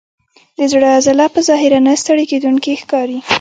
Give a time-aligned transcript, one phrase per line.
[0.57, 3.19] د زړه عضله په ظاهره نه ستړی کېدونکې ښکاري.